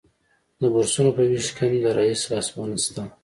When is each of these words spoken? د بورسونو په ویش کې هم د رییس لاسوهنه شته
د 0.59 0.61
بورسونو 0.73 1.09
په 1.17 1.21
ویش 1.29 1.47
کې 1.55 1.63
هم 1.67 1.73
د 1.83 1.85
رییس 1.97 2.21
لاسوهنه 2.31 2.77
شته 2.83 3.03